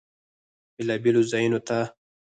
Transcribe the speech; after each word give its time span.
بیلابیلو 0.75 1.21
ځایونو 1.31 1.59
ته 1.67 1.77